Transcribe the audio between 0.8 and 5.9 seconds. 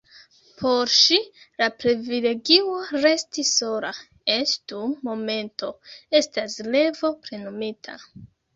ŝi, la privilegio resti sola, eĉ dum momento,